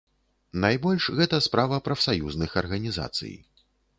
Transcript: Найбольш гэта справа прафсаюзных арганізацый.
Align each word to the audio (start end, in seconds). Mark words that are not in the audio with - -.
Найбольш 0.63 1.05
гэта 1.19 1.39
справа 1.47 1.77
прафсаюзных 1.87 2.57
арганізацый. 2.65 3.37